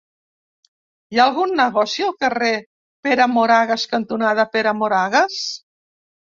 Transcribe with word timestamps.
Hi 1.15 1.19
ha 1.19 1.25
algun 1.31 1.51
negoci 1.59 2.05
al 2.05 2.15
carrer 2.25 2.49
Pere 3.09 3.27
Moragues 3.35 3.85
cantonada 3.93 4.47
Pere 4.57 4.75
Moragues? 4.81 5.39